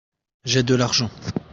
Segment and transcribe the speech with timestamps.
[0.45, 1.11] J'ai de l'argent.